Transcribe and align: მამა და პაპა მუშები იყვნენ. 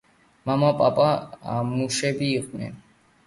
მამა 0.49 0.69
და 0.69 0.77
პაპა 0.99 1.51
მუშები 1.73 2.31
იყვნენ. 2.39 2.73